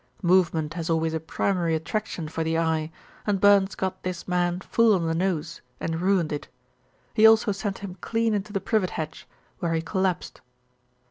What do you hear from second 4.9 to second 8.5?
on the nose and ruined it. He also sent him clean